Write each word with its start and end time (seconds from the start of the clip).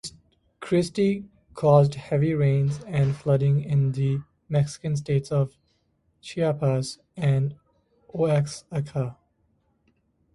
Kristy 0.59 1.27
caused 1.53 1.93
heavy 1.93 2.33
rains 2.33 2.79
and 2.87 3.15
flooding 3.15 3.61
in 3.63 3.91
the 3.91 4.21
Mexican 4.49 4.95
states 4.95 5.31
of 5.31 5.55
Chiapas 6.21 6.97
and 7.15 7.53
Oaxaca. 8.11 9.17